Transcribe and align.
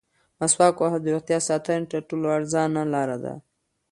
مسواک 0.39 0.75
وهل 0.79 1.01
د 1.03 1.07
روغتیا 1.15 1.39
ساتنې 1.49 1.85
تر 1.93 2.01
ټولو 2.09 2.27
ارزانه 2.37 2.81
لاره 2.93 3.17
ده. 3.23 3.33